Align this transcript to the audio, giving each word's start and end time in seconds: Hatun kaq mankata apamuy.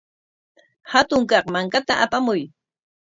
Hatun 0.91 1.21
kaq 1.31 1.45
mankata 1.53 1.93
apamuy. 2.05 2.41